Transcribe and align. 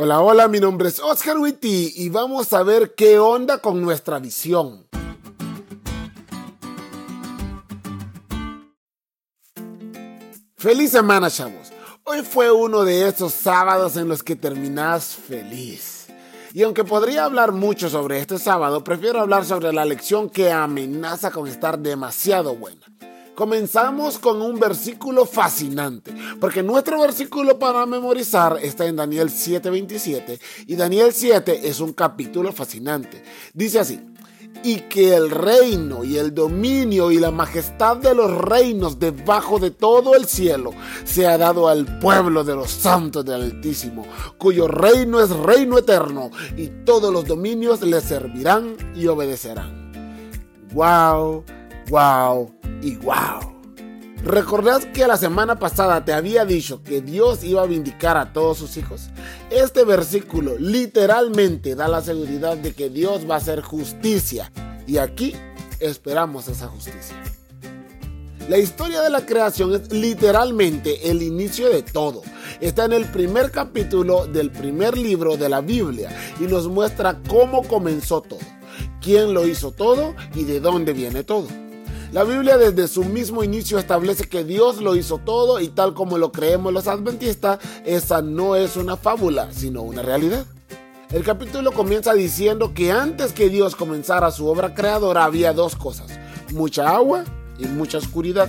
Hola, 0.00 0.20
hola, 0.20 0.46
mi 0.46 0.60
nombre 0.60 0.90
es 0.90 1.00
Oscar 1.00 1.38
Witty 1.38 1.94
y 1.96 2.08
vamos 2.08 2.52
a 2.52 2.62
ver 2.62 2.94
qué 2.94 3.18
onda 3.18 3.58
con 3.58 3.82
nuestra 3.82 4.20
visión. 4.20 4.86
Feliz 10.56 10.92
semana, 10.92 11.28
chavos. 11.28 11.72
Hoy 12.04 12.22
fue 12.22 12.52
uno 12.52 12.84
de 12.84 13.08
esos 13.08 13.32
sábados 13.32 13.96
en 13.96 14.06
los 14.06 14.22
que 14.22 14.36
terminas 14.36 15.16
feliz. 15.16 16.06
Y 16.54 16.62
aunque 16.62 16.84
podría 16.84 17.24
hablar 17.24 17.50
mucho 17.50 17.88
sobre 17.88 18.20
este 18.20 18.38
sábado, 18.38 18.84
prefiero 18.84 19.18
hablar 19.18 19.44
sobre 19.44 19.72
la 19.72 19.84
lección 19.84 20.30
que 20.30 20.52
amenaza 20.52 21.32
con 21.32 21.48
estar 21.48 21.76
demasiado 21.76 22.54
buena. 22.54 22.86
Comenzamos 23.38 24.18
con 24.18 24.42
un 24.42 24.58
versículo 24.58 25.24
fascinante, 25.24 26.12
porque 26.40 26.60
nuestro 26.60 27.00
versículo 27.00 27.56
para 27.56 27.86
memorizar 27.86 28.58
está 28.60 28.84
en 28.84 28.96
Daniel 28.96 29.30
7:27 29.30 30.40
y 30.66 30.74
Daniel 30.74 31.12
7 31.12 31.68
es 31.68 31.78
un 31.78 31.92
capítulo 31.92 32.52
fascinante. 32.52 33.22
Dice 33.54 33.78
así, 33.78 34.00
y 34.64 34.80
que 34.88 35.14
el 35.14 35.30
reino 35.30 36.02
y 36.02 36.16
el 36.16 36.34
dominio 36.34 37.12
y 37.12 37.18
la 37.18 37.30
majestad 37.30 37.98
de 37.98 38.12
los 38.12 38.28
reinos 38.36 38.98
debajo 38.98 39.60
de 39.60 39.70
todo 39.70 40.16
el 40.16 40.24
cielo 40.24 40.72
se 41.04 41.28
ha 41.28 41.38
dado 41.38 41.68
al 41.68 42.00
pueblo 42.00 42.42
de 42.42 42.56
los 42.56 42.72
santos 42.72 43.24
del 43.24 43.42
Altísimo, 43.42 44.04
cuyo 44.36 44.66
reino 44.66 45.20
es 45.20 45.30
reino 45.30 45.78
eterno 45.78 46.32
y 46.56 46.66
todos 46.84 47.12
los 47.12 47.24
dominios 47.24 47.82
le 47.82 48.00
servirán 48.00 48.76
y 48.96 49.06
obedecerán. 49.06 49.92
¡Wow! 50.72 51.44
¡Wow! 51.88 52.57
Y 52.82 52.96
wow. 52.96 53.58
¿Recordás 54.24 54.84
que 54.86 55.06
la 55.06 55.16
semana 55.16 55.58
pasada 55.58 56.04
te 56.04 56.12
había 56.12 56.44
dicho 56.44 56.82
que 56.82 57.00
Dios 57.00 57.44
iba 57.44 57.62
a 57.62 57.66
vindicar 57.66 58.16
a 58.16 58.32
todos 58.32 58.58
sus 58.58 58.76
hijos? 58.76 59.08
Este 59.50 59.84
versículo 59.84 60.58
literalmente 60.58 61.74
da 61.74 61.88
la 61.88 62.02
seguridad 62.02 62.56
de 62.56 62.74
que 62.74 62.90
Dios 62.90 63.28
va 63.30 63.36
a 63.36 63.38
hacer 63.38 63.62
justicia 63.62 64.50
y 64.86 64.98
aquí 64.98 65.34
esperamos 65.78 66.48
esa 66.48 66.66
justicia. 66.66 67.16
La 68.48 68.58
historia 68.58 69.02
de 69.02 69.10
la 69.10 69.24
creación 69.24 69.74
es 69.74 69.92
literalmente 69.92 71.10
el 71.10 71.22
inicio 71.22 71.70
de 71.70 71.82
todo. 71.82 72.22
Está 72.60 72.86
en 72.86 72.94
el 72.94 73.04
primer 73.04 73.50
capítulo 73.50 74.26
del 74.26 74.50
primer 74.50 74.98
libro 74.98 75.36
de 75.36 75.48
la 75.48 75.60
Biblia 75.60 76.10
y 76.40 76.44
nos 76.44 76.66
muestra 76.66 77.20
cómo 77.28 77.62
comenzó 77.62 78.20
todo, 78.22 78.40
quién 79.00 79.32
lo 79.32 79.46
hizo 79.46 79.70
todo 79.70 80.16
y 80.34 80.44
de 80.44 80.60
dónde 80.60 80.92
viene 80.92 81.24
todo. 81.24 81.46
La 82.10 82.24
Biblia 82.24 82.56
desde 82.56 82.88
su 82.88 83.04
mismo 83.04 83.44
inicio 83.44 83.78
establece 83.78 84.28
que 84.28 84.42
Dios 84.42 84.80
lo 84.80 84.96
hizo 84.96 85.18
todo 85.18 85.60
y 85.60 85.68
tal 85.68 85.92
como 85.92 86.16
lo 86.16 86.32
creemos 86.32 86.72
los 86.72 86.88
adventistas, 86.88 87.58
esa 87.84 88.22
no 88.22 88.56
es 88.56 88.76
una 88.76 88.96
fábula, 88.96 89.52
sino 89.52 89.82
una 89.82 90.00
realidad. 90.00 90.46
El 91.10 91.22
capítulo 91.22 91.70
comienza 91.70 92.14
diciendo 92.14 92.72
que 92.72 92.92
antes 92.92 93.34
que 93.34 93.50
Dios 93.50 93.76
comenzara 93.76 94.30
su 94.30 94.46
obra 94.46 94.74
creadora 94.74 95.24
había 95.24 95.52
dos 95.52 95.76
cosas, 95.76 96.18
mucha 96.54 96.88
agua 96.88 97.24
y 97.58 97.66
mucha 97.66 97.98
oscuridad. 97.98 98.48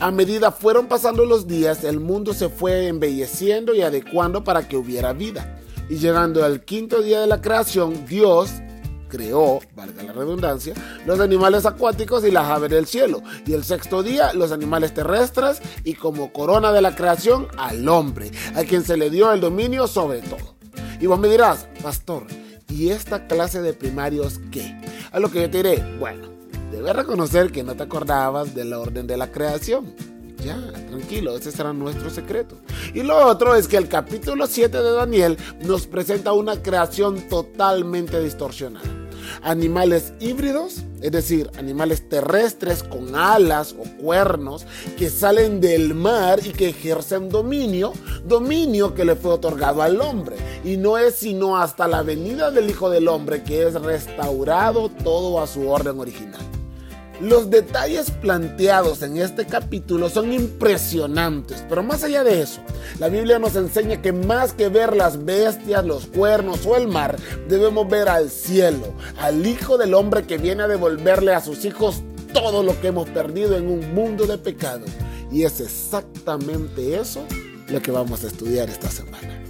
A 0.00 0.10
medida 0.10 0.50
fueron 0.50 0.88
pasando 0.88 1.24
los 1.24 1.46
días, 1.46 1.84
el 1.84 2.00
mundo 2.00 2.34
se 2.34 2.48
fue 2.48 2.88
embelleciendo 2.88 3.72
y 3.72 3.82
adecuando 3.82 4.42
para 4.42 4.66
que 4.66 4.76
hubiera 4.76 5.12
vida. 5.12 5.60
Y 5.88 5.98
llegando 5.98 6.44
al 6.44 6.64
quinto 6.64 7.02
día 7.02 7.20
de 7.20 7.28
la 7.28 7.40
creación, 7.40 8.04
Dios 8.06 8.50
creó, 9.10 9.60
valga 9.76 10.02
la 10.02 10.12
redundancia, 10.12 10.72
los 11.04 11.20
animales 11.20 11.66
acuáticos 11.66 12.24
y 12.24 12.30
las 12.30 12.46
aves 12.46 12.70
del 12.70 12.86
cielo. 12.86 13.22
Y 13.46 13.52
el 13.52 13.64
sexto 13.64 14.02
día, 14.02 14.32
los 14.32 14.52
animales 14.52 14.94
terrestres 14.94 15.60
y 15.84 15.94
como 15.94 16.32
corona 16.32 16.72
de 16.72 16.80
la 16.80 16.94
creación, 16.94 17.48
al 17.58 17.86
hombre, 17.88 18.30
a 18.54 18.64
quien 18.64 18.84
se 18.84 18.96
le 18.96 19.10
dio 19.10 19.30
el 19.32 19.40
dominio 19.40 19.86
sobre 19.86 20.20
todo. 20.20 20.54
Y 21.00 21.06
vos 21.06 21.18
me 21.18 21.28
dirás, 21.28 21.66
pastor, 21.82 22.26
¿y 22.68 22.90
esta 22.90 23.26
clase 23.26 23.60
de 23.60 23.72
primarios 23.72 24.40
qué? 24.50 24.78
A 25.12 25.18
lo 25.18 25.30
que 25.30 25.42
yo 25.42 25.50
te 25.50 25.58
diré, 25.58 25.96
bueno, 25.98 26.28
debes 26.70 26.94
reconocer 26.94 27.50
que 27.50 27.62
no 27.62 27.74
te 27.74 27.82
acordabas 27.82 28.54
del 28.54 28.72
orden 28.72 29.06
de 29.06 29.16
la 29.16 29.30
creación. 29.30 29.94
Ya, 30.44 30.56
tranquilo, 30.88 31.36
ese 31.36 31.52
será 31.52 31.72
nuestro 31.72 32.08
secreto. 32.08 32.56
Y 32.94 33.02
lo 33.02 33.26
otro 33.26 33.54
es 33.54 33.68
que 33.68 33.76
el 33.76 33.88
capítulo 33.88 34.46
7 34.46 34.78
de 34.78 34.92
Daniel 34.92 35.36
nos 35.62 35.86
presenta 35.86 36.32
una 36.32 36.62
creación 36.62 37.28
totalmente 37.28 38.22
distorsionada 38.22 38.99
animales 39.42 40.12
híbridos, 40.20 40.82
es 41.00 41.12
decir, 41.12 41.50
animales 41.58 42.08
terrestres 42.08 42.82
con 42.82 43.14
alas 43.14 43.74
o 43.78 44.02
cuernos 44.02 44.66
que 44.98 45.10
salen 45.10 45.60
del 45.60 45.94
mar 45.94 46.40
y 46.44 46.50
que 46.50 46.68
ejercen 46.68 47.28
dominio, 47.28 47.92
dominio 48.24 48.94
que 48.94 49.04
le 49.04 49.16
fue 49.16 49.32
otorgado 49.32 49.82
al 49.82 50.00
hombre. 50.00 50.36
Y 50.64 50.76
no 50.76 50.98
es 50.98 51.16
sino 51.16 51.56
hasta 51.56 51.88
la 51.88 52.02
venida 52.02 52.50
del 52.50 52.70
Hijo 52.70 52.90
del 52.90 53.08
Hombre 53.08 53.42
que 53.42 53.66
es 53.66 53.74
restaurado 53.74 54.88
todo 54.88 55.40
a 55.40 55.46
su 55.46 55.68
orden 55.68 55.98
original. 55.98 56.49
Los 57.20 57.50
detalles 57.50 58.10
planteados 58.10 59.02
en 59.02 59.18
este 59.18 59.44
capítulo 59.44 60.08
son 60.08 60.32
impresionantes, 60.32 61.62
pero 61.68 61.82
más 61.82 62.02
allá 62.02 62.24
de 62.24 62.40
eso, 62.40 62.62
la 62.98 63.08
Biblia 63.08 63.38
nos 63.38 63.56
enseña 63.56 64.00
que 64.00 64.14
más 64.14 64.54
que 64.54 64.70
ver 64.70 64.96
las 64.96 65.22
bestias, 65.22 65.84
los 65.84 66.06
cuernos 66.06 66.64
o 66.64 66.76
el 66.76 66.88
mar, 66.88 67.18
debemos 67.46 67.86
ver 67.90 68.08
al 68.08 68.30
cielo, 68.30 68.94
al 69.18 69.46
Hijo 69.46 69.76
del 69.76 69.92
Hombre 69.92 70.22
que 70.22 70.38
viene 70.38 70.62
a 70.62 70.68
devolverle 70.68 71.34
a 71.34 71.42
sus 71.42 71.66
hijos 71.66 72.02
todo 72.32 72.62
lo 72.62 72.80
que 72.80 72.86
hemos 72.86 73.08
perdido 73.10 73.54
en 73.54 73.68
un 73.68 73.94
mundo 73.94 74.26
de 74.26 74.38
pecado. 74.38 74.86
Y 75.30 75.44
es 75.44 75.60
exactamente 75.60 76.98
eso 76.98 77.22
lo 77.68 77.82
que 77.82 77.90
vamos 77.90 78.24
a 78.24 78.28
estudiar 78.28 78.70
esta 78.70 78.90
semana. 78.90 79.49